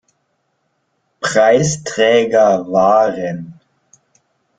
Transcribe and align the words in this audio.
Preisträger 1.19 2.65
waren 2.71 3.59